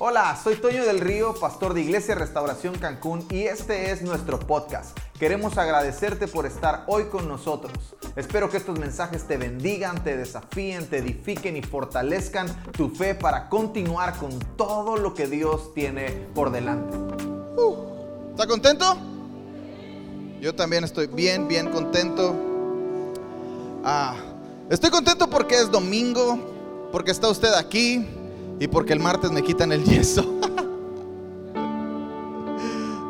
[0.00, 4.96] Hola, soy Toño del Río, pastor de Iglesia Restauración Cancún y este es nuestro podcast.
[5.18, 7.72] Queremos agradecerte por estar hoy con nosotros.
[8.14, 13.48] Espero que estos mensajes te bendigan, te desafíen, te edifiquen y fortalezcan tu fe para
[13.48, 16.96] continuar con todo lo que Dios tiene por delante.
[16.96, 18.96] Uh, ¿Está contento?
[20.40, 22.36] Yo también estoy bien, bien contento.
[23.82, 24.14] Ah,
[24.70, 26.38] estoy contento porque es domingo,
[26.92, 28.06] porque está usted aquí
[28.60, 30.24] y porque el martes me quitan el yeso.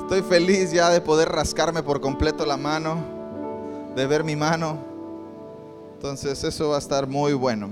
[0.02, 4.78] Estoy feliz ya de poder rascarme por completo la mano, de ver mi mano.
[5.94, 7.68] Entonces eso va a estar muy bueno.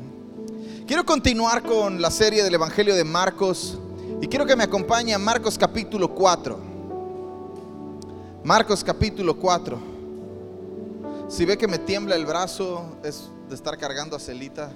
[0.86, 3.78] Quiero continuar con la serie del Evangelio de Marcos
[4.20, 6.58] y quiero que me acompañe a Marcos capítulo 4.
[8.44, 9.78] Marcos capítulo 4.
[11.28, 14.70] Si ve que me tiembla el brazo es de estar cargando a Celita.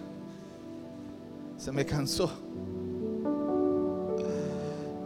[1.57, 2.31] Se me cansó.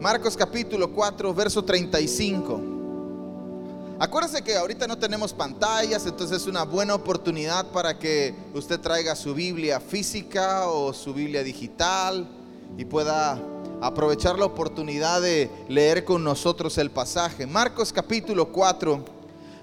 [0.04, 2.60] Marcos capítulo 4, verso 35.
[3.98, 9.16] Acuérdese que ahorita no tenemos pantallas, entonces es una buena oportunidad para que usted traiga
[9.16, 12.28] su Biblia física o su Biblia digital
[12.76, 13.40] y pueda
[13.80, 17.46] aprovechar la oportunidad de leer con nosotros el pasaje.
[17.46, 19.02] Marcos capítulo 4,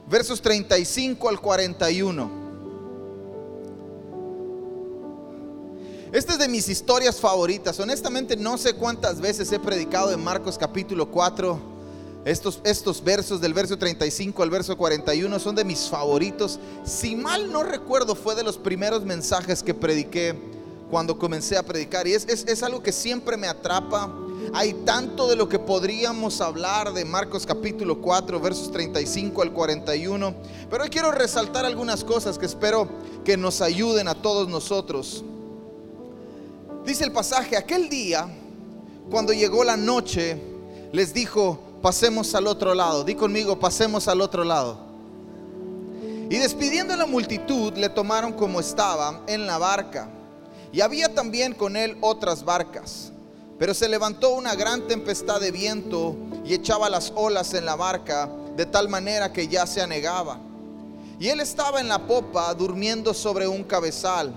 [0.10, 2.41] versos 35 al 41.
[6.12, 7.80] Esta es de mis historias favoritas.
[7.80, 11.58] Honestamente no sé cuántas veces he predicado en Marcos capítulo 4.
[12.26, 16.60] Estos, estos versos del verso 35 al verso 41 son de mis favoritos.
[16.84, 20.38] Si mal no recuerdo fue de los primeros mensajes que prediqué
[20.90, 22.06] cuando comencé a predicar.
[22.06, 24.14] Y es, es, es algo que siempre me atrapa.
[24.54, 30.36] Hay tanto de lo que podríamos hablar de Marcos capítulo 4, versos 35 al 41.
[30.70, 32.90] Pero hoy quiero resaltar algunas cosas que espero
[33.24, 35.24] que nos ayuden a todos nosotros.
[36.86, 38.28] Dice el pasaje, aquel día,
[39.12, 40.42] cuando llegó la noche,
[40.92, 43.04] les dijo, pasemos al otro lado.
[43.04, 44.78] Di conmigo, pasemos al otro lado.
[46.30, 50.10] Y despidiendo a la multitud, le tomaron como estaba en la barca.
[50.72, 53.12] Y había también con él otras barcas.
[53.60, 58.28] Pero se levantó una gran tempestad de viento y echaba las olas en la barca,
[58.56, 60.40] de tal manera que ya se anegaba.
[61.20, 64.34] Y él estaba en la popa durmiendo sobre un cabezal.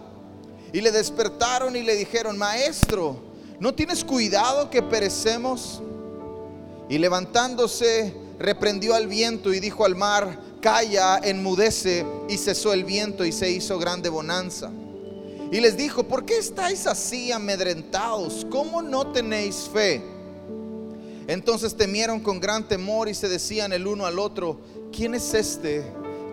[0.75, 3.17] Y le despertaron y le dijeron, maestro,
[3.61, 5.81] ¿no tienes cuidado que perecemos?
[6.89, 12.05] Y levantándose, reprendió al viento y dijo al mar, calla, enmudece.
[12.29, 14.73] Y cesó el viento y se hizo grande bonanza.
[15.53, 18.45] Y les dijo, ¿por qué estáis así amedrentados?
[18.51, 20.03] ¿Cómo no tenéis fe?
[21.29, 24.59] Entonces temieron con gran temor y se decían el uno al otro,
[24.93, 25.85] ¿quién es este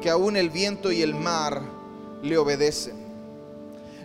[0.02, 1.62] que aún el viento y el mar
[2.24, 3.01] le obedecen?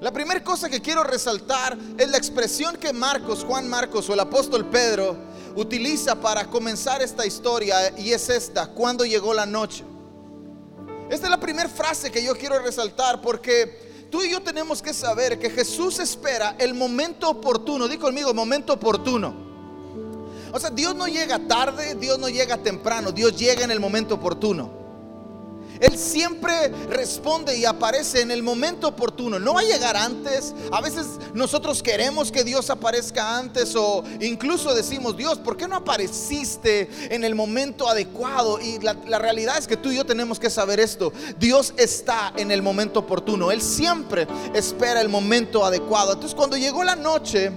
[0.01, 4.21] La primera cosa que quiero resaltar es la expresión que Marcos, Juan Marcos o el
[4.21, 5.17] apóstol Pedro
[5.55, 9.85] utiliza para comenzar esta historia y es esta, cuando llegó la noche.
[11.09, 14.93] Esta es la primera frase que yo quiero resaltar porque tú y yo tenemos que
[14.93, 17.89] saber que Jesús espera el momento oportuno.
[17.89, 19.47] Di conmigo, momento oportuno.
[20.53, 24.17] O sea, Dios no llega tarde, Dios no llega temprano, Dios llega en el momento
[24.17, 24.86] oportuno.
[25.81, 29.38] Él siempre responde y aparece en el momento oportuno.
[29.38, 30.54] No va a llegar antes.
[30.72, 35.76] A veces nosotros queremos que Dios aparezca antes o incluso decimos, Dios, ¿por qué no
[35.76, 38.60] apareciste en el momento adecuado?
[38.60, 41.12] Y la, realidad es que tú y yo tenemos que saber esto.
[41.38, 43.50] Dios está en el momento oportuno.
[43.50, 46.12] Él siempre espera el momento adecuado.
[46.12, 47.50] Entonces cuando llegó la noche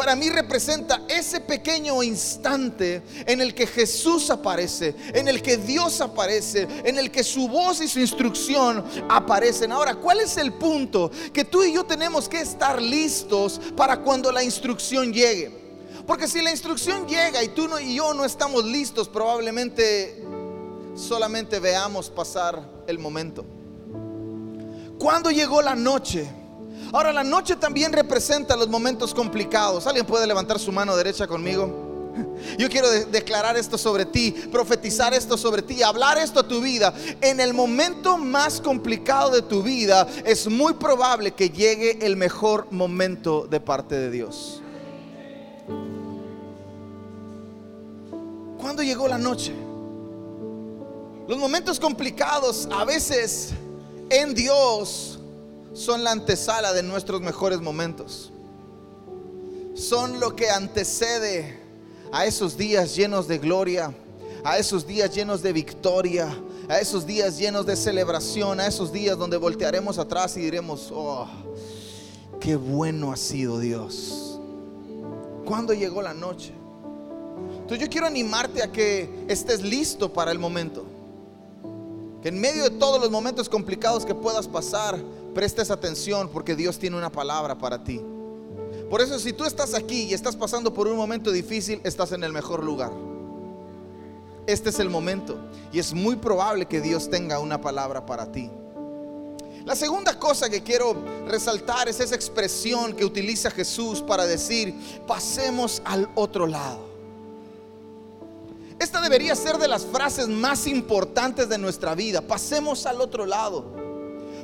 [0.00, 6.00] para mí representa ese pequeño instante en el que Jesús aparece, en el que Dios
[6.00, 9.72] aparece, en el que su voz y su instrucción aparecen.
[9.72, 11.10] Ahora, ¿cuál es el punto?
[11.34, 15.52] Que tú y yo tenemos que estar listos para cuando la instrucción llegue.
[16.06, 20.24] Porque si la instrucción llega y tú y yo no estamos listos, probablemente
[20.94, 23.44] solamente veamos pasar el momento.
[24.98, 26.39] Cuando llegó la noche?
[26.92, 29.86] Ahora, la noche también representa los momentos complicados.
[29.86, 31.88] ¿Alguien puede levantar su mano derecha conmigo?
[32.58, 36.60] Yo quiero de declarar esto sobre ti, profetizar esto sobre ti, hablar esto a tu
[36.60, 36.92] vida.
[37.20, 42.66] En el momento más complicado de tu vida es muy probable que llegue el mejor
[42.72, 44.60] momento de parte de Dios.
[48.58, 49.52] ¿Cuándo llegó la noche?
[51.28, 53.50] Los momentos complicados a veces
[54.10, 55.19] en Dios
[55.72, 58.32] son la antesala de nuestros mejores momentos.
[59.74, 61.58] Son lo que antecede
[62.12, 63.94] a esos días llenos de gloria,
[64.44, 66.28] a esos días llenos de victoria,
[66.68, 71.26] a esos días llenos de celebración, a esos días donde voltearemos atrás y diremos, oh,
[72.40, 74.38] qué bueno ha sido Dios.
[75.44, 76.52] cuándo llegó la noche.
[77.52, 80.84] Entonces yo quiero animarte a que estés listo para el momento.
[82.22, 85.00] Que en medio de todos los momentos complicados que puedas pasar,
[85.34, 88.00] prestes atención porque Dios tiene una palabra para ti.
[88.88, 92.24] Por eso si tú estás aquí y estás pasando por un momento difícil, estás en
[92.24, 92.92] el mejor lugar.
[94.46, 95.38] Este es el momento
[95.72, 98.50] y es muy probable que Dios tenga una palabra para ti.
[99.64, 100.96] La segunda cosa que quiero
[101.28, 104.74] resaltar es esa expresión que utiliza Jesús para decir,
[105.06, 106.90] pasemos al otro lado.
[108.80, 112.22] Esta debería ser de las frases más importantes de nuestra vida.
[112.22, 113.89] Pasemos al otro lado.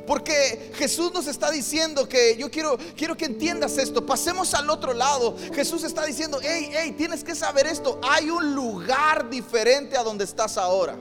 [0.07, 4.05] Porque Jesús nos está diciendo que yo quiero, quiero que entiendas esto.
[4.05, 5.35] Pasemos al otro lado.
[5.53, 7.99] Jesús está diciendo, hey, hey, tienes que saber esto.
[8.01, 10.95] Hay un lugar diferente a donde estás ahora.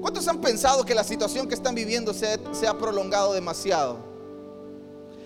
[0.00, 3.98] ¿Cuántos han pensado que la situación que están viviendo se, se ha prolongado demasiado?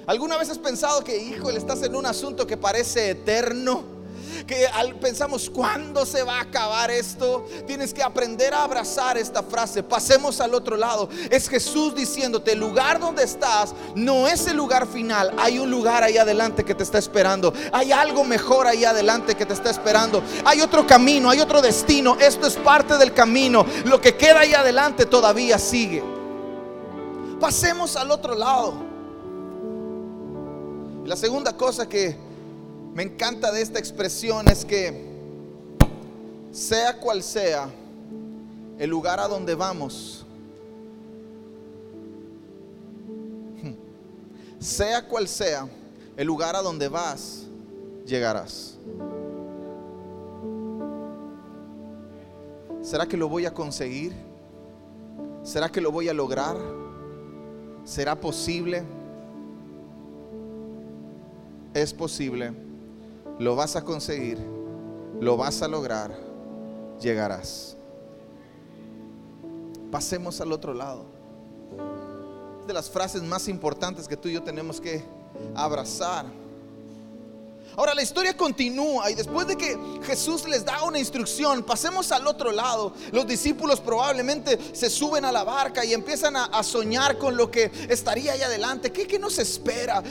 [0.07, 3.96] ¿Alguna vez has pensado que, hijo, estás en un asunto que parece eterno?
[4.47, 4.67] Que
[5.01, 7.47] pensamos, ¿cuándo se va a acabar esto?
[7.67, 9.83] Tienes que aprender a abrazar esta frase.
[9.83, 11.09] Pasemos al otro lado.
[11.31, 15.33] Es Jesús diciéndote, el lugar donde estás no es el lugar final.
[15.39, 17.53] Hay un lugar ahí adelante que te está esperando.
[17.73, 20.23] Hay algo mejor ahí adelante que te está esperando.
[20.45, 22.17] Hay otro camino, hay otro destino.
[22.21, 23.65] Esto es parte del camino.
[23.85, 26.03] Lo que queda ahí adelante todavía sigue.
[27.41, 28.75] Pasemos al otro lado.
[31.05, 32.26] La segunda cosa que
[32.97, 35.05] me encanta de esta expresión es que
[36.51, 37.69] sea cual sea
[38.79, 40.25] el lugar a donde vamos,
[44.59, 45.69] sea cual sea
[46.17, 47.45] el lugar a donde vas,
[48.07, 48.79] llegarás.
[52.81, 54.15] ¿Será que lo voy a conseguir?
[55.43, 56.57] ¿Será que lo voy a lograr?
[57.85, 58.85] ¿Será posible?
[61.75, 62.66] Es posible
[63.39, 64.39] lo vas a conseguir,
[65.21, 66.17] lo vas a lograr,
[67.01, 67.77] llegarás.
[69.91, 71.05] Pasemos al otro lado.
[72.67, 75.05] De las frases más importantes que tú y yo tenemos que
[75.55, 76.27] abrazar.
[77.77, 82.27] Ahora la historia continúa y después de que Jesús les da una instrucción, pasemos al
[82.27, 82.95] otro lado.
[83.13, 87.71] Los discípulos probablemente se suben a la barca y empiezan a, soñar con lo que
[87.89, 88.91] estaría ahí adelante.
[88.93, 90.03] ¿Qué, ¿Qué, nos espera?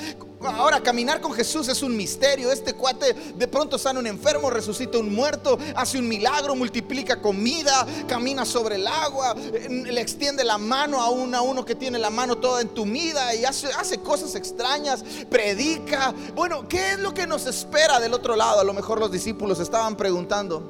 [0.42, 2.52] Ahora caminar con Jesús es un misterio.
[2.52, 7.86] Este cuate de pronto sana un enfermo, resucita un muerto, hace un milagro, multiplica comida,
[8.08, 12.12] camina sobre el agua, le extiende la mano a uno a uno que tiene la
[12.12, 16.14] mano toda entumida y hace, hace cosas extrañas, predica.
[16.36, 17.55] Bueno, ¿qué es lo que nos espera
[18.02, 18.60] del otro lado?
[18.60, 20.62] A lo mejor los discípulos estaban preguntando.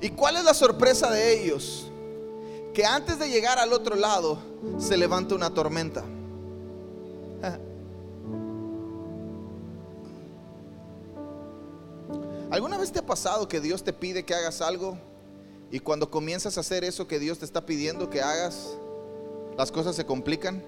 [0.00, 1.86] ¿Y cuál es la sorpresa de ellos?
[2.72, 4.38] Que antes de llegar al otro lado
[4.78, 6.04] se levanta una tormenta.
[12.50, 14.96] ¿Alguna vez te ha pasado que Dios te pide que hagas algo
[15.70, 18.76] y cuando comienzas a hacer eso que Dios te está pidiendo que hagas,
[19.58, 20.62] las cosas se complican?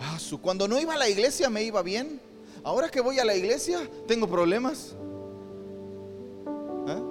[0.00, 2.20] Ah, cuando no iba a la iglesia me iba bien.
[2.62, 4.94] Ahora que voy a la iglesia tengo problemas.
[6.88, 7.02] ¿Eh?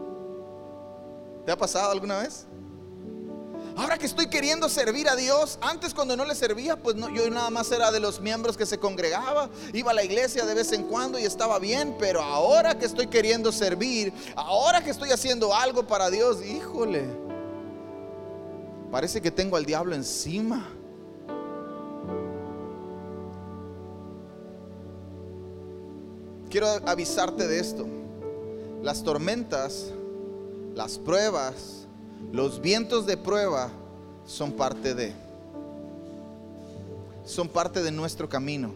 [1.45, 2.45] ¿Te ha pasado alguna vez?
[3.75, 7.29] Ahora que estoy queriendo servir a Dios, antes cuando no le servía, pues no, yo
[7.29, 10.71] nada más era de los miembros que se congregaba, iba a la iglesia de vez
[10.73, 15.53] en cuando y estaba bien, pero ahora que estoy queriendo servir, ahora que estoy haciendo
[15.53, 17.05] algo para Dios, híjole,
[18.91, 20.67] parece que tengo al diablo encima.
[26.49, 27.85] Quiero avisarte de esto.
[28.81, 29.91] Las tormentas,
[30.73, 31.85] las pruebas,
[32.31, 33.69] los vientos de prueba
[34.25, 35.13] son parte de,
[37.23, 38.73] son parte de nuestro camino.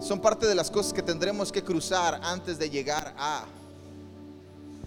[0.00, 3.46] Son parte de las cosas que tendremos que cruzar antes de llegar a.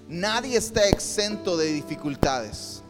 [0.07, 2.81] Nadie está exento de dificultades.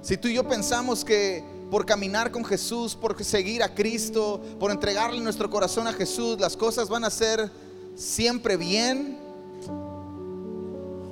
[0.00, 4.70] Si tú y yo pensamos que por caminar con Jesús, por seguir a Cristo, por
[4.70, 7.50] entregarle nuestro corazón a Jesús, las cosas van a ser
[7.94, 9.18] siempre bien,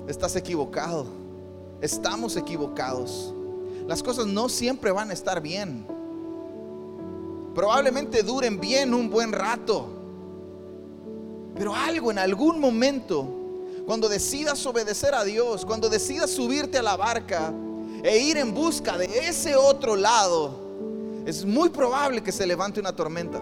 [0.06, 1.06] estás equivocado.
[1.80, 3.34] Estamos equivocados.
[3.86, 5.86] Las cosas no siempre van a estar bien.
[7.54, 9.88] Probablemente duren bien un buen rato.
[11.56, 13.28] Pero algo en algún momento,
[13.86, 17.52] cuando decidas obedecer a Dios, cuando decidas subirte a la barca
[18.04, 20.60] e ir en busca de ese otro lado,
[21.24, 23.40] es muy probable que se levante una tormenta.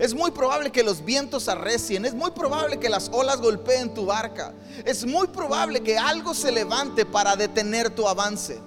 [0.00, 2.04] Es muy probable que los vientos arrecien.
[2.04, 4.52] Es muy probable que las olas golpeen tu barca.
[4.84, 8.58] Es muy probable que algo se levante para detener tu avance.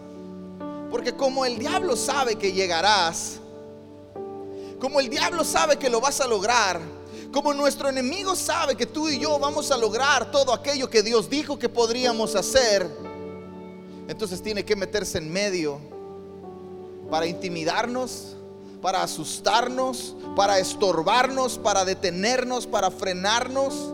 [0.90, 3.40] Porque como el diablo sabe que llegarás,
[4.80, 6.80] como el diablo sabe que lo vas a lograr,
[7.34, 11.30] como nuestro enemigo sabe que tú y yo vamos a lograr todo aquello que Dios
[11.30, 12.88] dijo que podríamos hacer,
[14.08, 15.80] entonces tiene que meterse en medio
[17.10, 18.36] para intimidarnos,
[18.82, 23.94] para asustarnos, para estorbarnos, para detenernos, para frenarnos.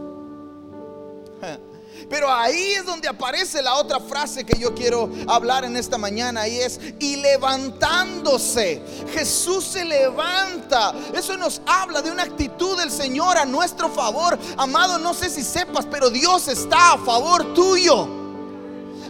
[2.10, 6.48] Pero ahí es donde aparece la otra frase que yo quiero hablar en esta mañana
[6.48, 8.82] y es, y levantándose.
[9.14, 10.94] Jesús se levanta.
[11.14, 14.40] Eso nos habla de una actitud del Señor a nuestro favor.
[14.58, 18.19] Amado, no sé si sepas, pero Dios está a favor tuyo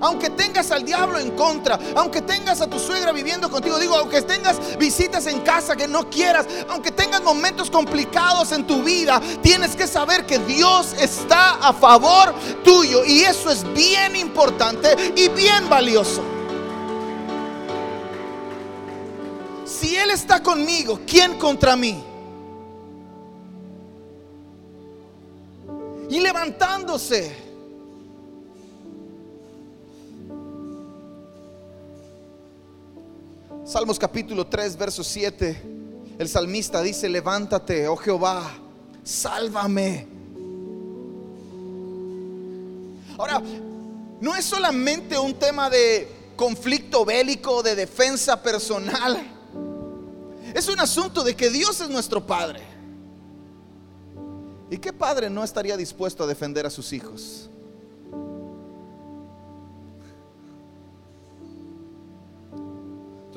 [0.01, 4.21] aunque tengas al diablo en contra, aunque tengas a tu suegra viviendo contigo, digo, aunque
[4.21, 9.75] tengas visitas en casa que no quieras, aunque tengas momentos complicados en tu vida, tienes
[9.75, 15.69] que saber que Dios está a favor tuyo y eso es bien importante y bien
[15.69, 16.21] valioso.
[19.65, 22.03] Si Él está conmigo, ¿quién contra mí?
[26.09, 27.48] Y levantándose
[33.69, 35.61] Salmos capítulo 3, verso 7.
[36.17, 38.51] El salmista dice, levántate, oh Jehová,
[39.03, 40.07] sálvame.
[43.15, 43.43] Ahora,
[44.19, 49.21] no es solamente un tema de conflicto bélico, de defensa personal.
[50.55, 52.63] Es un asunto de que Dios es nuestro Padre.
[54.71, 57.51] ¿Y qué padre no estaría dispuesto a defender a sus hijos?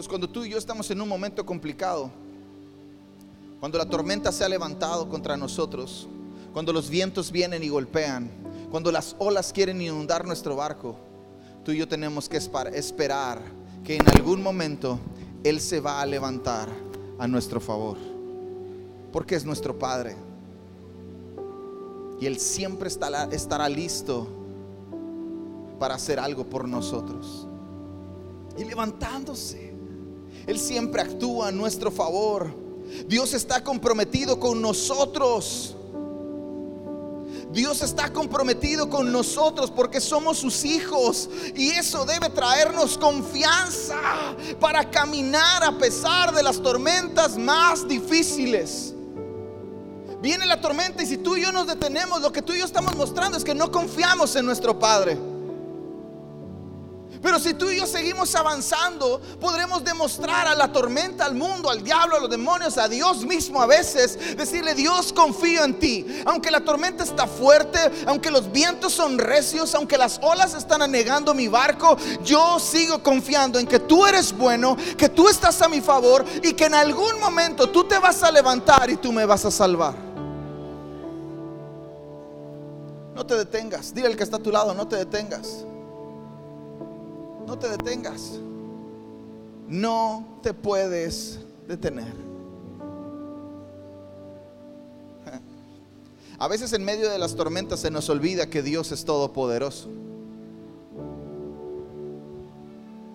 [0.03, 2.11] Entonces cuando tú y yo estamos en un momento complicado,
[3.61, 6.09] cuando la tormenta se ha levantado contra nosotros,
[6.53, 8.29] cuando los vientos vienen y golpean,
[8.73, 10.97] cuando las olas quieren inundar nuestro barco,
[11.65, 13.43] tú y yo tenemos que esperar
[13.85, 14.99] que en algún momento
[15.45, 16.69] Él se va a levantar
[17.21, 17.97] a nuestro favor,
[19.13, 20.17] porque es nuestro Padre.
[22.21, 24.27] Y Él siempre estará listo
[25.79, 27.47] para hacer algo por nosotros.
[28.59, 29.72] Y levantándose.
[30.47, 32.55] Él siempre actúa a nuestro favor.
[33.07, 35.77] Dios está comprometido con nosotros.
[37.53, 43.99] Dios está comprometido con nosotros porque somos sus hijos y eso debe traernos confianza
[44.59, 48.95] para caminar a pesar de las tormentas más difíciles.
[50.23, 52.65] Viene la tormenta y si tú y yo nos detenemos, lo que tú y yo
[52.65, 55.19] estamos mostrando es que no confiamos en nuestro Padre.
[57.23, 61.83] Pero si tú y yo seguimos avanzando, podremos demostrar a la tormenta, al mundo, al
[61.85, 66.05] diablo, a los demonios, a Dios mismo a veces, decirle, Dios confío en ti.
[66.27, 71.33] Aunque la tormenta está fuerte, aunque los vientos son recios, aunque las olas están anegando
[71.33, 75.81] mi barco, yo sigo confiando en que tú eres bueno, que tú estás a mi
[75.81, 79.45] favor y que en algún momento tú te vas a levantar y tú me vas
[79.45, 79.95] a salvar.
[83.15, 83.95] No te detengas.
[83.95, 85.67] Dile al que está a tu lado, no te detengas.
[87.47, 88.39] No te detengas.
[89.69, 92.13] No te puedes detener.
[96.39, 99.89] A veces en medio de las tormentas se nos olvida que Dios es todopoderoso.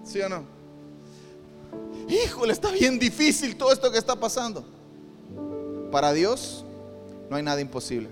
[0.03, 0.43] ¿Sí o no?
[2.07, 4.63] Híjole, está bien difícil todo esto que está pasando.
[5.91, 6.63] Para Dios
[7.29, 8.09] no hay nada imposible.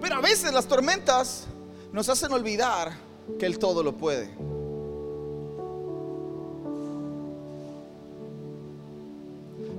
[0.00, 1.44] Pero a veces las tormentas
[1.92, 2.92] nos hacen olvidar
[3.38, 4.30] que Él todo lo puede.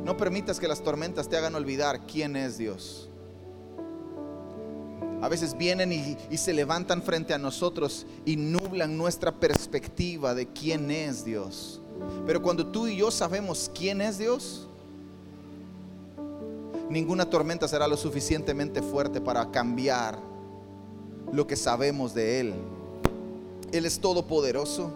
[0.03, 3.07] No permitas que las tormentas te hagan olvidar quién es Dios.
[5.21, 10.89] A veces vienen y, se levantan frente a nosotros y nublan nuestra perspectiva de quién
[10.89, 11.79] es Dios.
[12.25, 14.67] Pero cuando tú y yo sabemos quién es Dios,
[16.89, 20.17] ninguna tormenta será lo suficientemente fuerte para cambiar
[21.31, 22.53] lo que sabemos de Él.
[23.71, 24.91] Él es todopoderoso.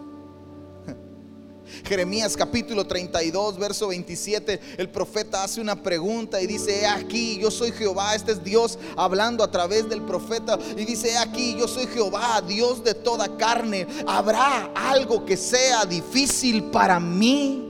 [1.84, 7.50] Jeremías capítulo 32, verso 27, el profeta hace una pregunta y dice, he aquí, yo
[7.50, 11.66] soy Jehová, este es Dios hablando a través del profeta y dice, he aquí, yo
[11.66, 17.62] soy Jehová, Dios de toda carne, ¿habrá algo que sea difícil para mí?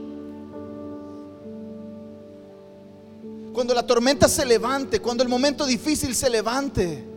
[3.53, 7.16] Cuando la tormenta se levante, cuando el momento difícil se levante,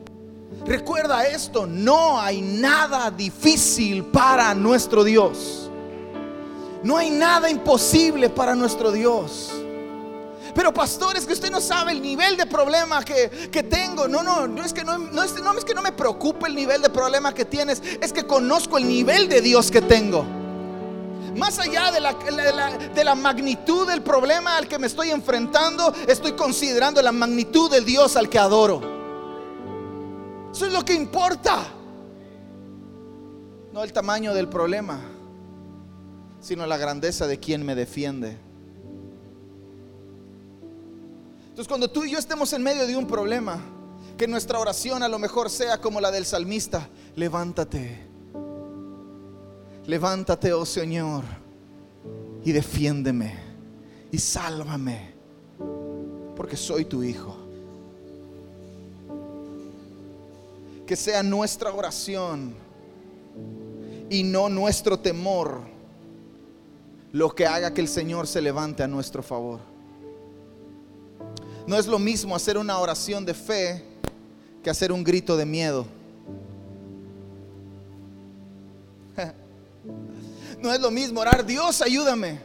[0.65, 5.71] Recuerda esto, no hay nada difícil para nuestro Dios.
[6.83, 9.51] No hay nada imposible para nuestro Dios.
[10.55, 13.29] Pero pastores, que usted no sabe el nivel de problema que,
[13.71, 14.09] tengo.
[14.09, 16.55] No, no, no es, que no, no, es, no es que no me preocupe el
[16.57, 17.81] nivel de problema que tienes.
[18.01, 20.25] Es que conozco el nivel de Dios que tengo.
[21.37, 22.15] Más allá de la-
[22.95, 27.85] de la magnitud del problema al que me estoy enfrentando, estoy considerando la magnitud del
[27.85, 29.00] Dios al que adoro.
[30.53, 31.65] Eso es lo que importa.
[33.73, 35.01] No el tamaño del problema,
[36.41, 38.37] sino la grandeza de quien me defiende.
[41.51, 43.61] Entonces cuando tú y yo estemos en medio de un problema,
[44.17, 48.07] que nuestra oración a lo mejor sea como la del salmista, levántate,
[49.87, 51.25] levántate, oh Señor,
[52.45, 53.35] y defiéndeme,
[54.11, 55.15] y sálvame,
[56.37, 57.40] porque soy tu hijo.
[60.91, 62.53] Que sea nuestra oración
[64.09, 65.61] y no nuestro temor
[67.13, 69.61] lo que haga que el Señor se levante a nuestro favor.
[71.65, 73.85] No es lo mismo hacer una oración de fe
[74.65, 75.87] que hacer un grito de miedo.
[80.61, 82.41] No es lo mismo orar, Dios, ayúdame,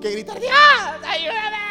[0.00, 0.52] que gritar, Dios,
[1.04, 1.69] ayúdame.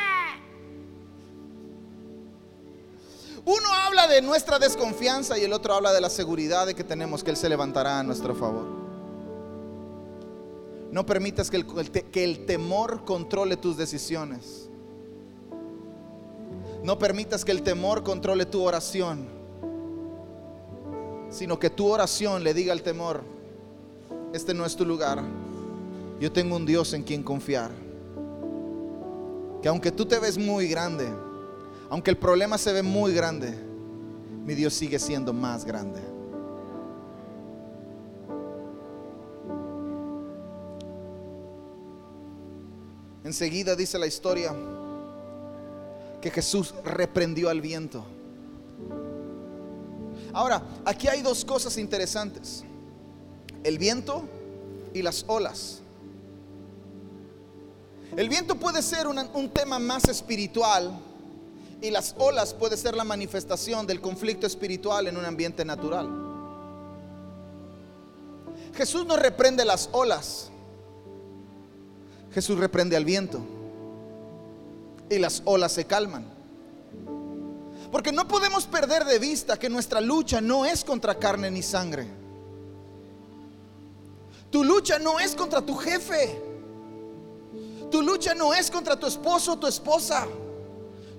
[3.45, 7.23] Uno habla de nuestra desconfianza y el otro habla de la seguridad de que tenemos
[7.23, 8.79] que Él se levantará a nuestro favor.
[10.91, 14.69] No permitas que el, temor controle tus decisiones.
[16.83, 19.27] No permitas que el temor controle tu oración,
[21.29, 23.21] sino que tu oración le diga al temor,
[24.33, 25.21] este no es tu lugar,
[26.19, 27.69] yo tengo un Dios en quien confiar.
[29.61, 31.09] Que aunque tú te ves muy grande,
[31.89, 33.51] aunque el problema se ve muy grande,
[34.45, 35.99] mi Dios sigue siendo más grande.
[43.23, 44.55] Enseguida dice la historia
[46.21, 48.05] que Jesús reprendió al viento.
[50.33, 52.63] Ahora, aquí hay dos cosas interesantes.
[53.63, 54.23] El viento
[54.93, 55.81] y las olas.
[58.15, 61.08] El viento puede ser un tema más espiritual
[61.81, 66.09] y las olas puede ser la manifestación del conflicto espiritual en un ambiente natural.
[68.73, 70.51] Jesús no reprende las olas.
[72.31, 73.41] Jesús reprende al viento
[75.09, 76.25] y las olas se calman.
[77.91, 82.07] Porque no podemos perder de vista que nuestra lucha no es contra carne ni sangre.
[84.51, 86.39] Tu lucha no es contra tu jefe.
[87.89, 90.27] Tu lucha no es contra tu esposo o tu esposa.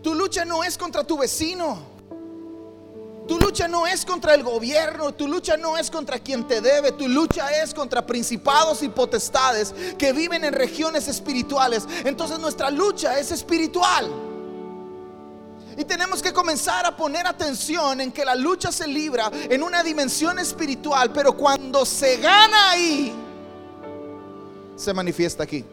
[0.02, 1.90] Tu lucha no es contra tu vecino.
[3.28, 6.90] Tu lucha no es contra el gobierno, tu lucha no es contra quien te debe,
[6.90, 11.86] tu lucha es contra principados y potestades que viven en regiones espirituales.
[12.04, 14.10] Entonces nuestra lucha es espiritual.
[15.76, 19.84] Y tenemos que comenzar a poner atención en que la lucha se libra en una
[19.84, 23.14] dimensión espiritual, pero cuando se gana ahí,
[24.74, 25.64] se manifiesta aquí.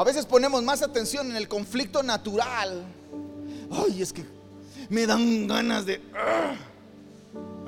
[0.00, 2.86] A veces ponemos más atención en el conflicto natural.
[3.70, 4.24] Ay, es que
[4.88, 6.00] me dan ganas de...
[6.16, 6.54] ah.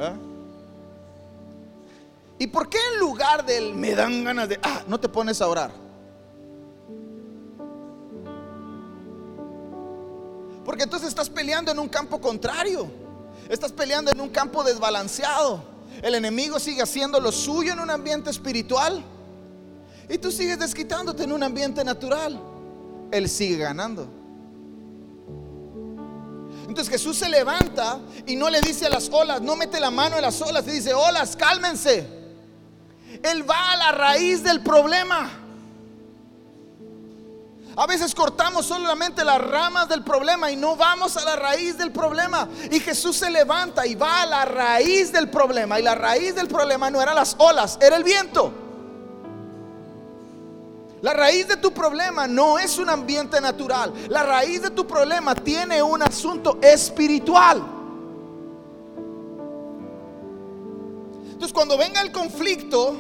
[0.01, 0.14] ¿Ah?
[2.38, 4.59] ¿Y por qué en lugar del me dan ganas de...
[4.62, 5.73] Ah, no te pones a orar?
[10.64, 12.90] Porque entonces estás peleando en un campo contrario.
[13.51, 15.62] Estás peleando en un campo desbalanceado.
[16.01, 19.05] El enemigo sigue haciendo lo suyo en un ambiente espiritual.
[20.09, 22.41] Y tú sigues desquitándote en un ambiente natural.
[23.11, 24.09] Él sigue ganando.
[26.69, 30.17] Entonces Jesús se levanta y no le dice a las olas, no mete la mano
[30.17, 32.09] en las olas y dice, olas, cálmense.
[33.23, 35.31] Él va a la raíz del problema.
[37.77, 41.91] A veces cortamos solamente las ramas del problema y no vamos a la raíz del
[41.91, 42.49] problema.
[42.71, 45.81] Y Jesús se levanta y va a la raíz del problema.
[45.81, 48.62] Y la raíz del problema no eran las olas, era el viento.
[51.03, 53.93] La raíz de tu problema no es un ambiente natural.
[54.09, 57.61] La raíz de tu problema tiene un asunto espiritual.
[61.25, 62.95] Entonces cuando venga el conflicto,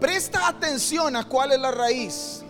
[0.00, 2.42] presta atención a cuál es la raíz.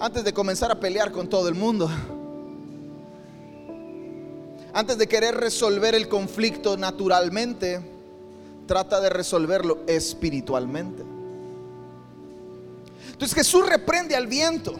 [0.00, 1.88] Antes de comenzar a pelear con todo el mundo.
[4.72, 7.80] Antes de querer resolver el conflicto naturalmente,
[8.66, 11.19] trata de resolverlo espiritualmente.
[13.20, 14.72] Entonces Jesús reprende al viento.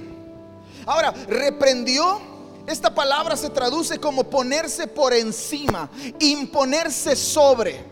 [0.87, 2.19] Ahora, reprendió,
[2.67, 7.85] esta palabra se traduce como ponerse por encima, imponerse sobre.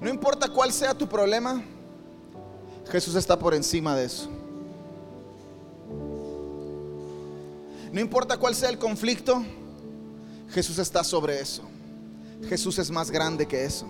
[0.00, 1.62] No importa cuál sea tu problema,
[2.90, 4.28] Jesús está por encima de eso.
[7.92, 9.44] No importa cuál sea el conflicto,
[10.48, 11.62] Jesús está sobre eso.
[12.48, 13.86] Jesús es más grande que eso.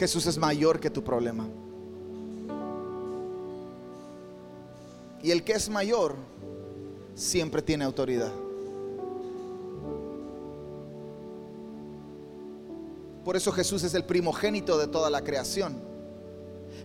[0.00, 1.46] Jesús es mayor que tu problema.
[5.22, 6.14] Y el que es mayor
[7.14, 8.32] siempre tiene autoridad.
[13.26, 15.78] Por eso Jesús es el primogénito de toda la creación.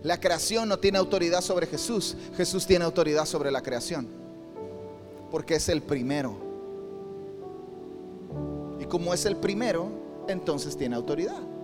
[0.02, 2.18] La creación no tiene autoridad sobre Jesús.
[2.36, 4.08] Jesús tiene autoridad sobre la creación.
[5.30, 6.36] Porque es el primero.
[8.78, 9.88] Y como es el primero,
[10.28, 11.55] entonces tiene autoridad.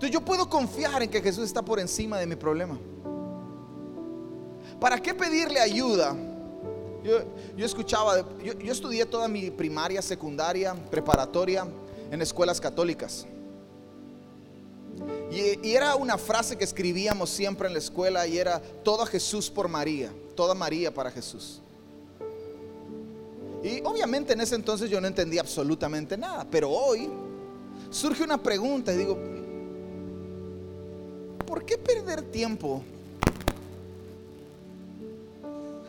[0.00, 2.78] Entonces yo puedo confiar en que Jesús está por encima de mi problema.
[4.80, 6.16] ¿Para qué pedirle ayuda?
[7.04, 11.66] Yo, escuchaba, yo, yo estudié toda mi primaria, secundaria, preparatoria
[12.10, 13.26] en escuelas católicas.
[15.30, 19.50] Y, y, era una frase que escribíamos siempre en la escuela y era, todo Jesús
[19.50, 21.60] por María, toda María para Jesús.
[23.62, 27.06] Y obviamente en ese entonces yo no entendía absolutamente nada, pero hoy
[27.90, 29.18] surge una pregunta y digo,
[31.46, 32.82] ¿por qué perder tiempo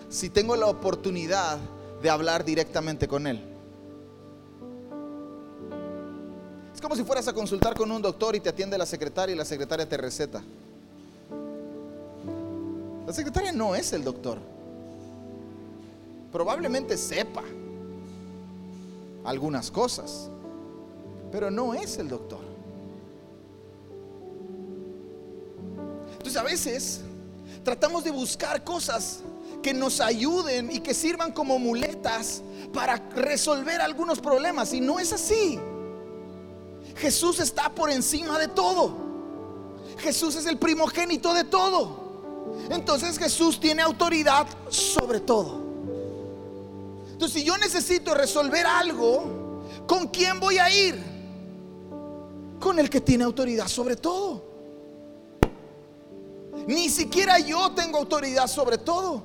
[0.09, 1.57] si tengo la oportunidad
[2.01, 3.41] de hablar directamente con Él?
[6.73, 9.37] Es como si fueras a consultar con un doctor y te atiende la secretaria y
[9.37, 10.41] la secretaria te receta.
[13.05, 14.37] La secretaria no es el doctor.
[16.31, 17.43] Probablemente sepa
[19.25, 20.29] algunas cosas,
[21.31, 22.50] pero no es el doctor.
[26.41, 27.01] A veces
[27.63, 29.19] tratamos de buscar cosas
[29.61, 32.41] que nos ayuden y que sirvan como muletas
[32.73, 34.73] para resolver algunos problemas.
[34.73, 35.59] Y no es así.
[36.95, 38.97] Jesús está por encima de todo.
[39.99, 42.55] Jesús es el primogénito de todo.
[42.71, 45.61] Entonces Jesús tiene autoridad sobre todo.
[47.11, 50.95] Entonces si yo necesito resolver algo, ¿con quién voy a ir?
[52.59, 54.50] Con el que tiene autoridad sobre todo.
[56.67, 59.23] Ni siquiera yo tengo autoridad sobre todo.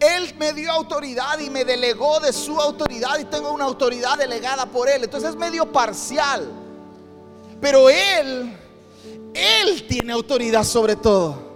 [0.00, 4.66] Él me dio autoridad y me delegó de su autoridad y tengo una autoridad delegada
[4.66, 5.04] por Él.
[5.04, 6.50] Entonces es medio parcial.
[7.60, 8.56] Pero Él,
[9.34, 11.53] Él tiene autoridad sobre todo.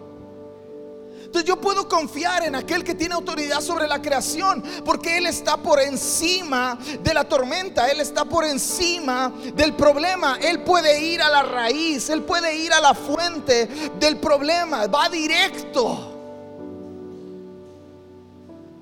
[1.29, 5.59] Entonces yo puedo confiar en aquel que tiene autoridad sobre la creación, porque Él está
[5.59, 11.29] por encima de la tormenta, Él está por encima del problema, Él puede ir a
[11.29, 13.69] la raíz, Él puede ir a la fuente
[14.01, 16.14] del problema, va directo.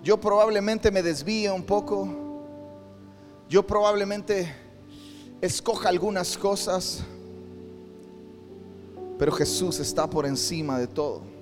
[0.04, 2.09] Yo probablemente me desvíe un poco,
[3.48, 4.54] yo probablemente
[5.40, 7.00] escoja algunas cosas,
[9.18, 11.36] pero Jesús está por encima de todo.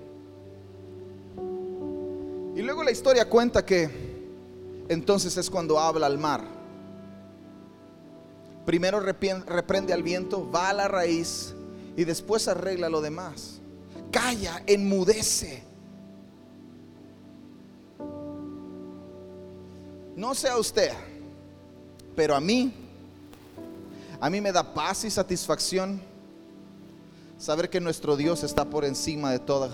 [2.64, 3.90] Luego la historia cuenta que
[4.88, 6.42] entonces es cuando habla al mar.
[8.64, 11.54] Primero reprende al viento, va a la raíz
[11.94, 13.60] y después arregla lo demás.
[14.10, 15.62] Calla, enmudece.
[20.16, 20.92] No sea usted,
[22.16, 22.72] pero a mí,
[24.18, 26.00] a mí me da paz y satisfacción
[27.36, 29.68] saber que nuestro Dios está por encima de toda,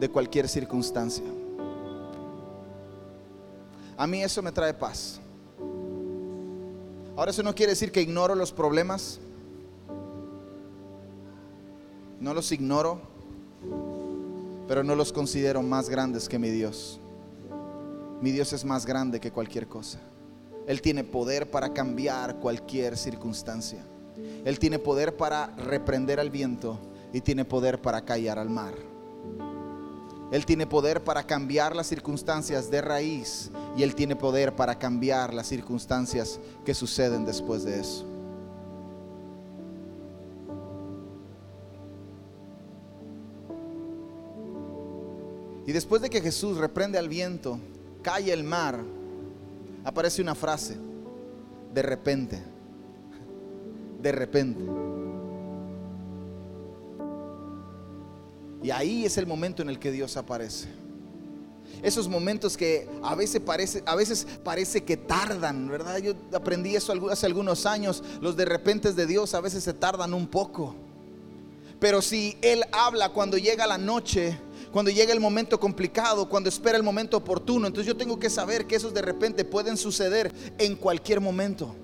[0.00, 1.41] de cualquier circunstancia.
[4.02, 5.20] A mí eso me trae paz.
[7.16, 9.20] Ahora eso no quiere decir que ignoro los problemas.
[12.18, 13.00] No los ignoro,
[14.66, 16.98] pero no los considero más grandes que mi Dios.
[18.20, 20.00] Mi Dios es más grande que cualquier cosa.
[20.66, 23.84] Él tiene poder para cambiar cualquier circunstancia.
[24.44, 26.76] Él tiene poder para reprender al viento
[27.12, 28.74] y tiene poder para callar al mar.
[30.32, 35.34] Él tiene poder para cambiar las circunstancias de raíz y Él tiene poder para cambiar
[35.34, 38.06] las circunstancias que suceden después de eso.
[45.66, 47.58] Y después de que Jesús reprende al viento,
[48.00, 48.78] calla el mar,
[49.84, 50.78] aparece una frase,
[51.74, 52.42] de repente,
[54.00, 54.91] de repente.
[58.62, 60.68] Y ahí es el momento en el que Dios aparece.
[61.82, 65.98] Esos momentos que a veces parece, a veces parece que tardan, ¿verdad?
[65.98, 68.04] Yo aprendí eso hace algunos años.
[68.20, 70.76] Los de repente de Dios a veces se tardan un poco.
[71.80, 74.38] Pero si Él habla cuando llega la noche,
[74.70, 78.68] cuando llega el momento complicado, cuando espera el momento oportuno, entonces yo tengo que saber
[78.68, 81.74] que esos de repente pueden suceder en cualquier momento.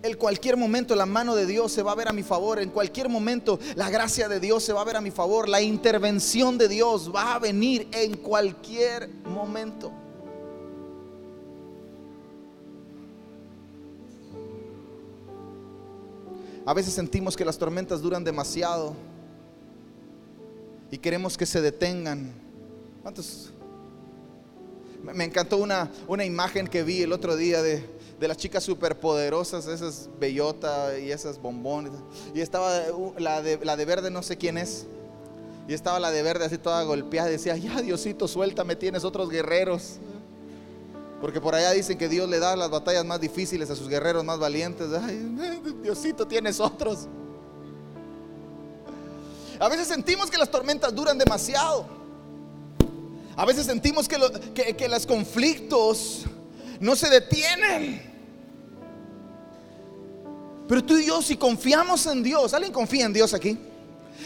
[0.00, 2.60] En cualquier momento la mano de Dios se va a ver a mi favor.
[2.60, 5.48] En cualquier momento la gracia de Dios se va a ver a mi favor.
[5.48, 9.92] La intervención de Dios va a venir en cualquier momento.
[16.64, 18.94] A veces sentimos que las tormentas duran demasiado
[20.90, 22.30] y queremos que se detengan.
[23.02, 23.50] ¿Cuántos?
[25.02, 27.84] Me encantó una, una imagen que vi el otro día de,
[28.18, 31.92] de las chicas superpoderosas, esas bellota y esas bombones.
[32.34, 32.82] Y estaba
[33.16, 34.86] la de, la de verde, no sé quién es.
[35.68, 37.28] Y estaba la de verde así toda golpeada.
[37.28, 39.98] Decía, ya Diosito, suéltame, tienes otros guerreros.
[41.20, 44.24] Porque por allá dicen que Dios le da las batallas más difíciles a sus guerreros
[44.24, 44.88] más valientes.
[44.92, 47.06] Ay, Diosito, tienes otros.
[49.60, 51.97] A veces sentimos que las tormentas duran demasiado.
[53.38, 54.18] A veces sentimos que,
[54.52, 56.24] que, que los conflictos
[56.80, 58.02] no se detienen.
[60.66, 63.56] Pero tú y yo, si confiamos en Dios, ¿alguien confía en Dios aquí?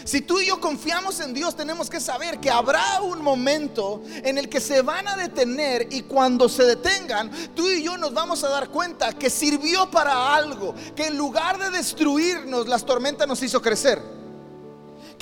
[0.05, 4.39] Si tú y yo confiamos en Dios, tenemos que saber que habrá un momento en
[4.39, 8.43] el que se van a detener y cuando se detengan, tú y yo nos vamos
[8.45, 13.43] a dar cuenta que sirvió para algo, que en lugar de destruirnos, las tormentas nos
[13.43, 14.22] hizo crecer.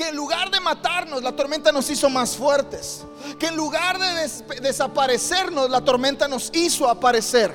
[0.00, 3.04] Que en lugar de matarnos, la tormenta nos hizo más fuertes.
[3.38, 7.52] Que en lugar de desaparecernos, la tormenta nos hizo aparecer.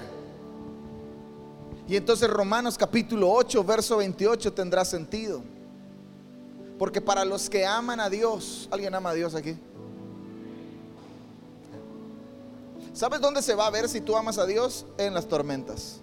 [1.88, 5.42] Y entonces Romanos capítulo 8, verso 28 tendrá sentido.
[6.78, 9.58] Porque para los que aman a Dios, ¿alguien ama a Dios aquí?
[12.94, 14.86] ¿Sabes dónde se va a ver si tú amas a Dios?
[15.00, 16.00] En las tormentas.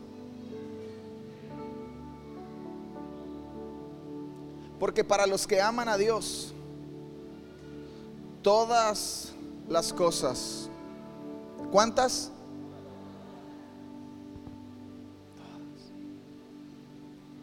[4.82, 6.52] Porque para los que aman a Dios,
[8.42, 9.32] todas
[9.68, 10.68] las cosas,
[11.70, 12.32] ¿cuántas?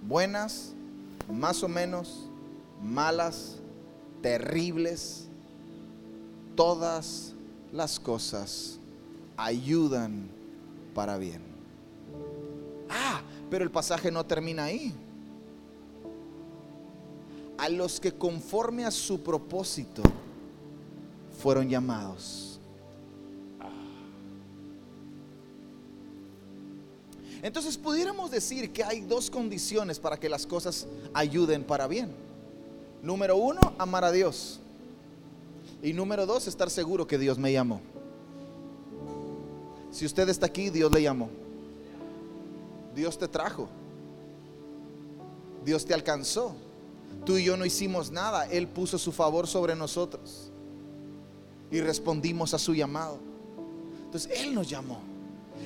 [0.01, 0.73] Buenas,
[1.31, 2.27] más o menos,
[2.83, 3.55] malas,
[4.21, 5.29] terribles,
[6.57, 7.33] todas
[7.71, 8.79] las cosas
[9.37, 10.29] ayudan
[10.93, 11.41] para bien.
[12.89, 14.93] Ah, pero el pasaje no termina ahí.
[17.59, 20.01] A los que conforme a su propósito
[21.41, 22.59] fueron llamados.
[27.41, 32.11] Entonces pudiéramos decir que hay dos condiciones para que las cosas ayuden para bien.
[33.01, 34.59] Número uno, amar a Dios.
[35.81, 37.79] Y número dos, estar seguro que Dios me llamó.
[39.91, 41.29] Si usted está aquí, Dios le llamó.
[42.93, 43.69] Dios te trajo.
[45.63, 46.53] Dios te alcanzó.
[47.25, 48.45] Tú y yo no hicimos nada.
[48.45, 50.51] Él puso su favor sobre nosotros.
[51.71, 53.19] Y respondimos a su llamado.
[54.05, 54.99] Entonces Él nos llamó.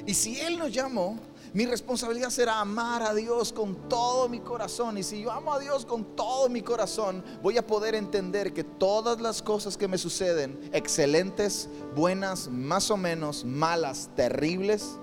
[0.05, 1.17] Y si Él nos llamó,
[1.53, 4.97] mi responsabilidad será amar a Dios con todo mi corazón.
[4.97, 8.63] Y si yo amo a Dios con todo mi corazón, voy a poder entender que
[8.63, 14.97] todas las cosas que me suceden, excelentes, buenas, más o menos, malas, terribles,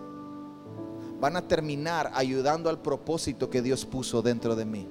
[1.21, 4.89] van a terminar ayudando al propósito que Dios puso dentro de mí.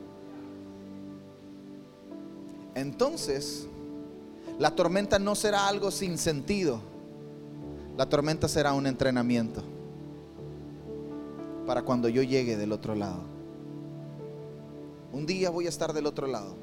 [2.79, 3.67] Entonces,
[4.57, 6.79] la tormenta no será algo sin sentido.
[7.97, 9.61] La tormenta será un entrenamiento
[11.67, 13.21] para cuando yo llegue del otro lado.
[15.11, 16.55] Un día voy a estar del otro lado.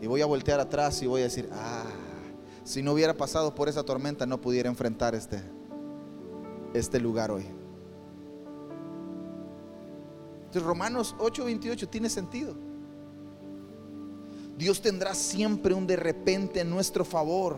[0.00, 1.84] Y voy a voltear atrás y voy a decir, ah,
[2.64, 5.42] si no hubiera pasado por esa tormenta no pudiera enfrentar este,
[6.72, 7.44] este lugar hoy.
[10.46, 12.69] Entonces Romanos 8:28 tiene sentido.
[14.60, 17.56] Dios tendrá siempre un de repente en nuestro favor.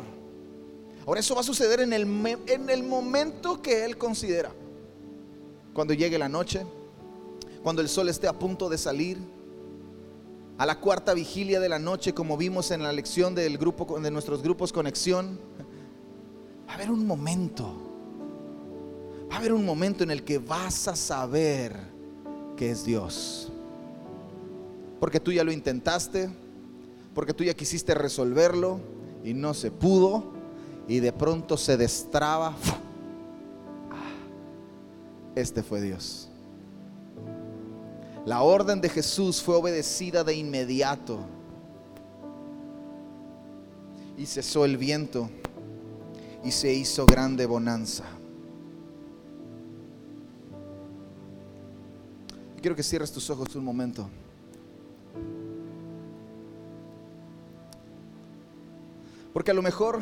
[1.05, 2.03] Ahora eso va a suceder en el,
[2.47, 4.53] en el momento que Él considera
[5.75, 6.65] cuando llegue la noche,
[7.65, 9.19] cuando el sol esté a punto de salir,
[10.59, 14.11] a la cuarta vigilia de la noche, como vimos en la lección del grupo, de
[14.13, 15.41] nuestros grupos Conexión,
[16.69, 17.75] va a haber un momento,
[19.29, 21.77] va a haber un momento en el que vas a saber
[22.57, 23.51] que es Dios.
[25.01, 26.31] Porque tú ya lo intentaste,
[27.15, 28.81] porque tú ya quisiste resolverlo
[29.25, 30.33] y no se pudo,
[30.89, 32.55] y de pronto se destraba
[35.35, 36.29] este fue Dios.
[38.27, 41.19] La orden de Jesús fue obedecida de inmediato.
[44.17, 45.31] Y cesó el viento
[46.45, 48.05] y se hizo grande bonanza.
[52.61, 54.09] Quiero que cierres tus ojos un momento.
[59.33, 60.01] Porque a lo mejor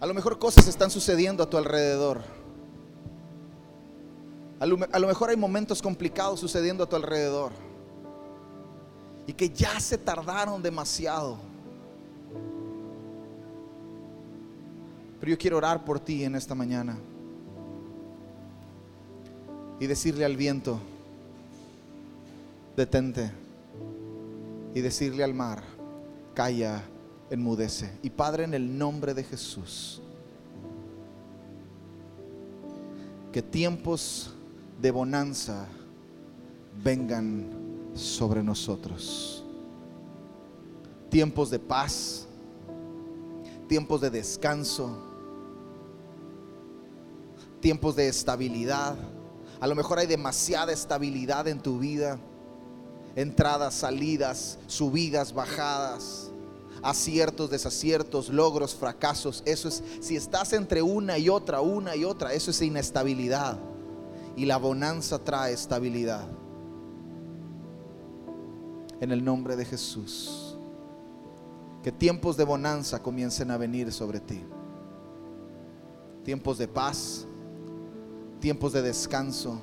[0.00, 2.22] A lo mejor cosas están sucediendo a tu alrededor.
[4.58, 7.52] A lo, mejor hay momentos complicados sucediendo a tu alrededor.
[9.26, 11.36] Y que ya se tardaron demasiado.
[15.20, 16.98] Pero yo quiero orar por ti en esta mañana.
[19.78, 20.78] y decirle al viento,
[22.76, 23.39] detente.
[24.74, 25.62] Y decirle al mar,
[26.34, 26.82] calla,
[27.30, 27.98] enmudece.
[28.02, 30.02] Y Padre, en el nombre de Jesús,
[33.32, 34.34] que tiempos
[34.80, 35.66] de bonanza
[36.82, 37.48] vengan
[37.94, 39.44] sobre nosotros.
[41.08, 42.26] Tiempos de paz,
[43.68, 44.96] tiempos de descanso,
[47.60, 48.96] tiempos de estabilidad.
[49.60, 52.18] A lo mejor hay demasiada estabilidad en tu vida.
[53.16, 56.30] Entradas, salidas, subidas, bajadas,
[56.82, 59.42] aciertos, desaciertos, logros, fracasos.
[59.44, 63.58] Eso es, si estás entre una y otra, una y otra, eso es inestabilidad.
[64.36, 66.26] Y la bonanza trae estabilidad.
[69.00, 70.56] En el nombre de Jesús.
[71.82, 74.40] Que tiempos de bonanza comiencen a venir sobre ti.
[76.24, 77.26] Tiempos de paz,
[78.40, 79.58] tiempos de descanso,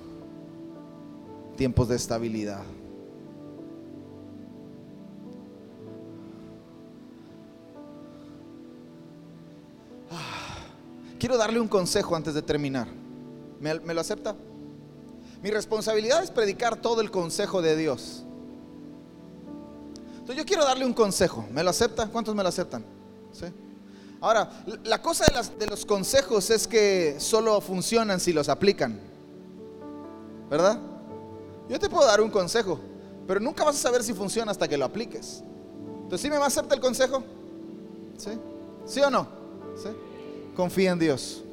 [1.56, 2.64] tiempos de estabilidad.
[11.18, 12.88] Quiero darle un consejo antes de terminar.
[13.60, 14.36] ¿Me, lo acepta?
[15.42, 18.24] Mi responsabilidad es predicar todo el consejo de Dios.
[20.12, 21.46] Entonces yo quiero darle un consejo.
[21.52, 22.08] ¿Me lo acepta?
[22.08, 22.84] ¿Cuántos me lo aceptan?
[23.32, 23.46] ¿Sí?
[24.20, 24.50] Ahora,
[24.84, 25.26] la cosa
[25.58, 29.00] de, los consejos es que solo funcionan si los aplican.
[30.50, 30.80] ¿Verdad?
[31.70, 32.80] Yo te puedo dar un consejo,
[33.28, 35.44] pero nunca vas a saber si funciona hasta que lo apliques.
[36.04, 37.24] Entonces, ¿sí me va a aceptar el consejo?
[38.18, 38.32] ¿Sí?
[38.86, 39.28] ¿Sí o no?
[39.76, 39.90] ¿Sí?
[40.58, 41.44] Confía en Dios.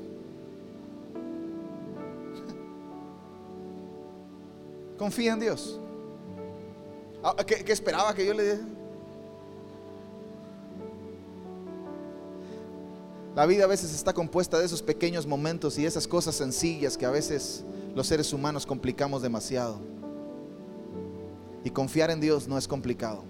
[4.96, 5.78] Confía en Dios.
[7.22, 8.60] Ah, ¿Qué, esperaba que yo le?
[13.36, 17.04] La vida a veces está compuesta de esos pequeños momentos y esas cosas sencillas que
[17.04, 17.62] a veces
[17.94, 19.80] los seres humanos complicamos demasiado.
[21.62, 23.22] Y confiar en Dios no es complicado.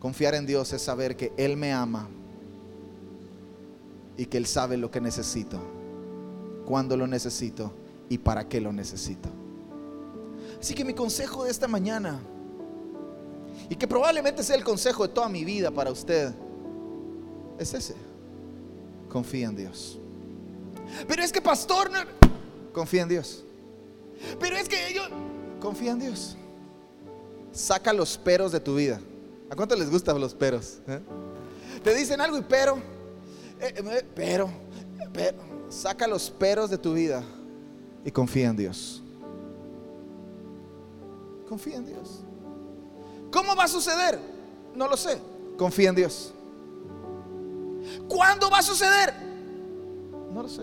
[0.00, 2.10] Confiar en Dios es saber que Él me ama
[4.18, 5.58] y que Él sabe lo que necesito,
[6.66, 7.72] cuándo lo necesito
[8.10, 9.30] y para qué lo necesito.
[10.60, 12.20] Así que mi consejo de esta mañana,
[13.70, 16.34] y que probablemente sea el consejo de toda mi vida para usted,
[17.58, 17.94] es ese.
[19.08, 19.98] Confía en Dios.
[21.06, 21.90] Pero es que pastor,
[22.72, 23.44] confía en Dios.
[24.40, 25.02] Pero es que yo,
[25.60, 26.36] confía en Dios.
[27.52, 29.00] Saca los peros de tu vida.
[29.48, 30.78] ¿A cuánto les gustan los peros?
[30.88, 31.00] Eh?
[31.84, 32.82] Te dicen algo y pero,
[33.60, 34.50] eh, eh, pero,
[35.12, 37.22] pero, saca los peros de tu vida
[38.04, 39.02] y confía en Dios.
[41.48, 42.20] Confía en Dios.
[43.30, 44.18] ¿Cómo va a suceder?
[44.74, 45.18] No lo sé.
[45.56, 46.32] Confía en Dios.
[48.08, 49.14] ¿Cuándo va a suceder?
[50.32, 50.62] No lo sé.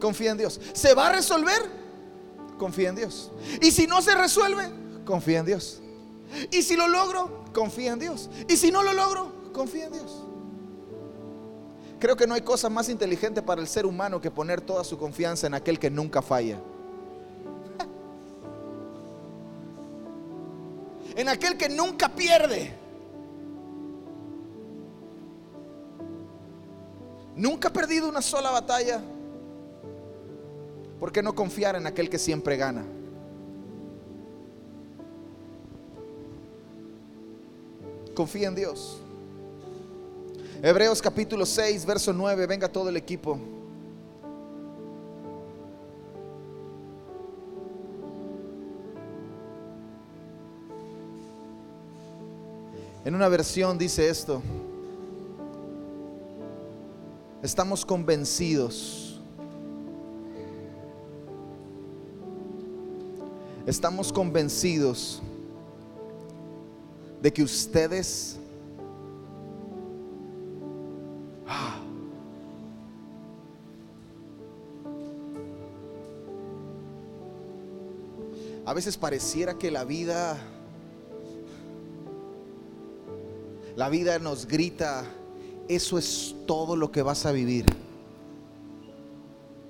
[0.00, 0.60] Confía en Dios.
[0.72, 1.70] ¿Se va a resolver?
[2.58, 3.30] Confía en Dios.
[3.60, 4.70] Y si no se resuelve,
[5.04, 5.80] confía en Dios.
[6.50, 8.28] Y si lo logro, confía en Dios.
[8.48, 10.25] Y si no lo logro, confía en Dios.
[11.98, 14.98] Creo que no hay cosa más inteligente para el ser humano que poner toda su
[14.98, 16.58] confianza en aquel que nunca falla.
[21.16, 22.74] En aquel que nunca pierde.
[27.34, 29.00] Nunca ha perdido una sola batalla.
[31.00, 32.84] ¿Por qué no confiar en aquel que siempre gana?
[38.14, 39.00] Confía en Dios.
[40.68, 43.38] Hebreos capítulo 6, verso 9, venga todo el equipo.
[53.04, 54.42] En una versión dice esto.
[57.44, 59.20] Estamos convencidos.
[63.68, 65.22] Estamos convencidos
[67.22, 68.40] de que ustedes
[78.76, 80.36] veces pareciera que la vida
[83.74, 85.04] la vida nos grita
[85.66, 87.64] eso es todo lo que vas a vivir.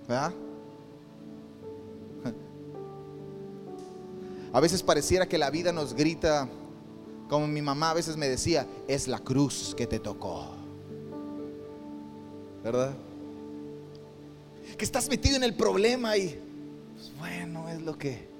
[0.08, 0.32] ¿Verdad?
[4.52, 6.48] A veces pareciera que la vida nos grita,
[7.28, 10.50] como mi mamá a veces me decía, es la cruz que te tocó.
[12.64, 12.96] ¿Verdad?
[14.76, 16.40] Que estás metido en el problema y,
[16.94, 18.35] pues bueno, es lo que...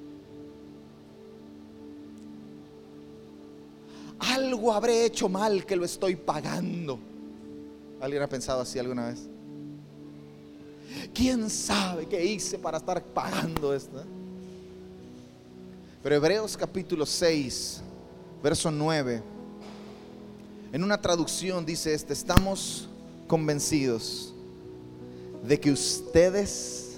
[4.57, 6.98] Algo habré hecho mal que lo estoy pagando.
[8.00, 9.18] ¿Alguien ha pensado así alguna vez?
[11.12, 14.02] ¿Quién sabe qué hice para estar pagando esto?
[16.02, 17.82] Pero Hebreos capítulo 6,
[18.42, 19.22] verso 9,
[20.72, 22.88] en una traducción dice este, estamos
[23.26, 24.32] convencidos
[25.46, 26.96] de que ustedes,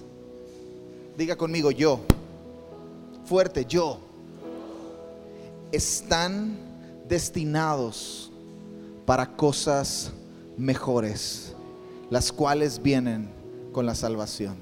[1.16, 1.98] diga conmigo yo,
[3.24, 3.98] fuerte yo,
[5.72, 6.67] están
[7.08, 8.30] destinados
[9.06, 10.12] para cosas
[10.56, 11.54] mejores,
[12.10, 13.30] las cuales vienen
[13.72, 14.56] con la salvación.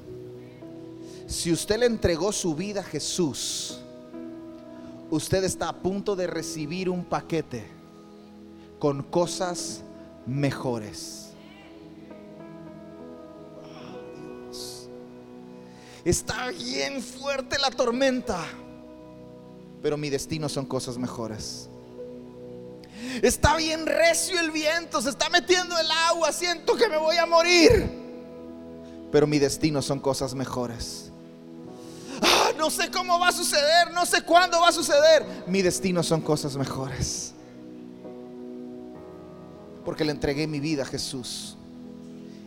[1.27, 3.81] Si usted le entregó su vida a Jesús,
[5.11, 7.67] usted está a punto de recibir un paquete
[8.79, 9.83] con cosas
[10.27, 11.31] mejores.
[16.05, 18.45] Está bien fuerte la tormenta,
[19.83, 21.69] pero mi destino son cosas mejores.
[23.23, 27.27] Está bien recio el viento, se está metiendo el agua, siento que me voy a
[27.27, 27.89] morir.
[29.11, 31.11] Pero mi destino son cosas mejores.
[32.23, 35.25] Ah, no sé cómo va a suceder, no sé cuándo va a suceder.
[35.47, 37.33] Mi destino son cosas mejores.
[39.85, 41.57] Porque le entregué mi vida a Jesús.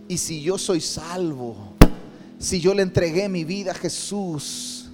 [0.08, 1.56] Y si yo soy salvo,
[2.40, 4.90] si yo le entregué mi vida a Jesús,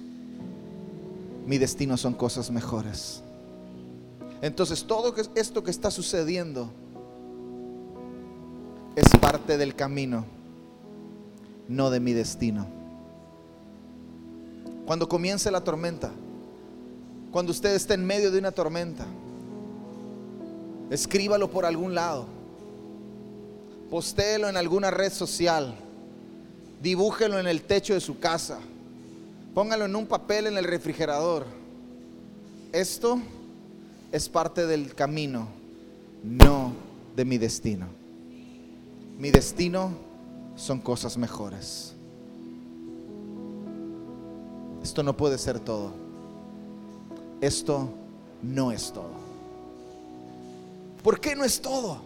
[1.46, 3.22] mi destino son cosas mejores.
[4.42, 6.70] Entonces todo esto que está sucediendo
[8.94, 10.24] es parte del camino,
[11.68, 12.66] no de mi destino.
[14.86, 16.10] Cuando comience la tormenta,
[17.32, 19.04] cuando usted esté en medio de una tormenta,
[20.90, 22.26] escríbalo por algún lado,
[23.90, 25.74] postéelo en alguna red social,
[26.82, 28.58] dibújelo en el techo de su casa,
[29.54, 31.46] póngalo en un papel en el refrigerador.
[32.72, 33.18] Esto
[34.12, 35.48] es parte del camino,
[36.22, 36.72] no
[37.14, 37.86] de mi destino.
[39.18, 39.92] Mi destino
[40.56, 41.94] son cosas mejores.
[44.82, 45.92] Esto no puede ser todo.
[47.40, 47.90] Esto
[48.42, 49.26] no es todo.
[51.02, 51.98] ¿Por qué no es todo?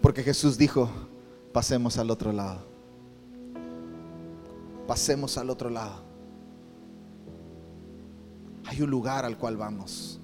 [0.00, 0.88] Porque Jesús dijo,
[1.52, 2.60] pasemos al otro lado.
[4.86, 6.09] Pasemos al otro lado.
[8.70, 10.20] Hay un lugar al cual vamos.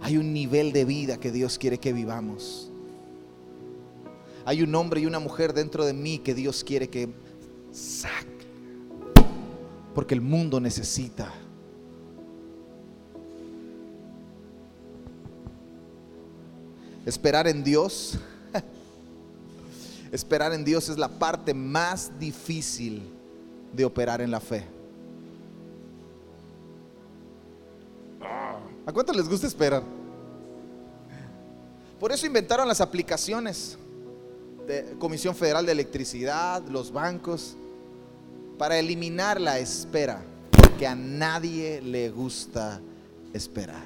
[0.00, 2.70] Hay un nivel de vida que Dios quiere que vivamos.
[4.46, 7.10] Hay un hombre y una mujer dentro de mí que Dios quiere que
[7.70, 8.46] saque.
[9.94, 11.30] Porque el mundo necesita.
[17.04, 18.18] Esperar en Dios.
[20.12, 23.02] Esperar en Dios es la parte más difícil
[23.74, 24.77] de operar en la fe.
[28.88, 29.82] ¿A cuántos les gusta esperar?
[32.00, 33.76] Por eso inventaron las aplicaciones
[34.66, 37.54] de Comisión Federal de Electricidad, los bancos,
[38.56, 42.80] para eliminar la espera, porque a nadie le gusta
[43.34, 43.84] esperar.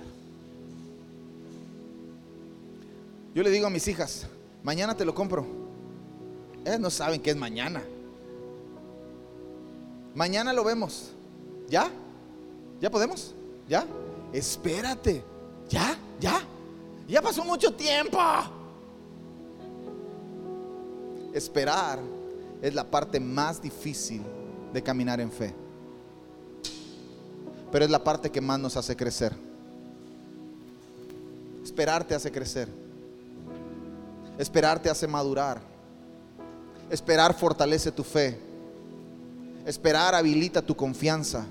[3.34, 4.28] Yo le digo a mis hijas,
[4.62, 5.44] mañana te lo compro.
[6.64, 7.82] Ellas no saben qué es mañana.
[10.14, 11.10] Mañana lo vemos.
[11.68, 11.90] ¿Ya?
[12.80, 13.34] ¿Ya podemos?
[13.68, 13.84] ¿Ya?
[14.32, 15.22] Espérate,
[15.68, 16.40] ya, ya,
[17.06, 18.18] ya pasó mucho tiempo.
[21.32, 21.98] Esperar
[22.60, 24.22] es la parte más difícil
[24.72, 25.54] de caminar en fe,
[27.70, 29.34] pero es la parte que más nos hace crecer.
[31.62, 32.68] Esperar te hace crecer.
[34.38, 35.60] Esperar te hace madurar.
[36.90, 38.38] Esperar fortalece tu fe.
[39.64, 41.46] Esperar habilita tu confianza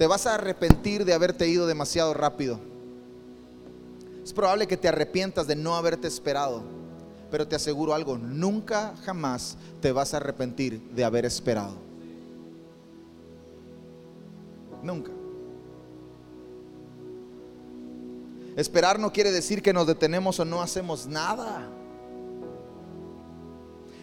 [0.00, 2.58] te vas a arrepentir de haberte ido demasiado rápido.
[4.24, 6.62] Es probable que te arrepientas de no haberte esperado,
[7.30, 11.74] pero te aseguro algo, nunca jamás te vas a arrepentir de haber esperado.
[14.82, 15.10] Nunca.
[18.56, 21.68] Esperar no quiere decir que nos detenemos o no hacemos nada.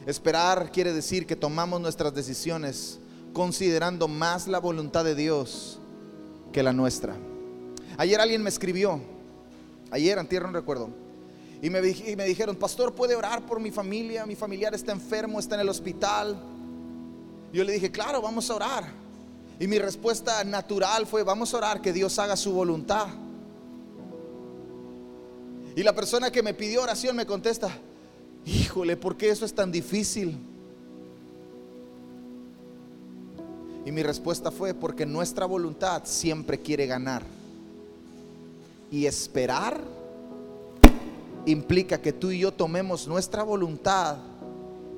[0.05, 2.99] Esperar quiere decir que tomamos nuestras decisiones
[3.33, 5.79] considerando más la voluntad de Dios
[6.57, 7.15] que la nuestra.
[7.97, 8.99] Ayer alguien me escribió,
[9.91, 10.89] ayer, antierro, no recuerdo,
[11.61, 14.25] y me, y me dijeron, pastor, ¿puede orar por mi familia?
[14.25, 16.35] Mi familiar está enfermo, está en el hospital.
[17.53, 18.85] Yo le dije, claro, vamos a orar.
[19.59, 23.05] Y mi respuesta natural fue, vamos a orar que Dios haga su voluntad.
[25.75, 27.69] Y la persona que me pidió oración me contesta,
[28.47, 30.39] híjole, ¿por qué eso es tan difícil?
[33.87, 37.23] Y mi respuesta fue, porque nuestra voluntad siempre quiere ganar.
[38.91, 39.79] Y esperar
[41.45, 44.17] implica que tú y yo tomemos nuestra voluntad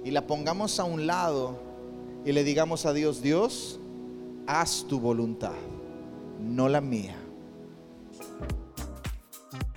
[0.04, 1.60] y la pongamos a un lado
[2.26, 3.80] y le digamos a Dios, Dios,
[4.48, 5.54] haz tu voluntad,
[6.42, 7.16] no la mía.